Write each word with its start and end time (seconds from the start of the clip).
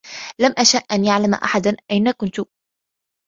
لم 0.39 0.53
أشأ 0.57 0.77
أن 0.77 1.05
يعلم 1.05 1.33
أحدا 1.33 1.75
أين 1.91 2.11
كنت. 2.11 2.39